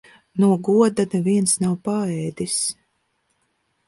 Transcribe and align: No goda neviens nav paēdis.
No 0.43 0.47
goda 0.67 1.03
neviens 1.11 1.53
nav 1.63 1.75
paēdis. 1.87 2.57